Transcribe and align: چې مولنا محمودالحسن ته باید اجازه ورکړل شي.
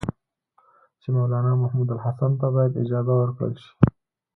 چې 1.01 1.07
مولنا 1.15 1.53
محمودالحسن 1.63 2.31
ته 2.39 2.47
باید 2.55 2.79
اجازه 2.83 3.13
ورکړل 3.17 3.53
شي. 3.63 3.71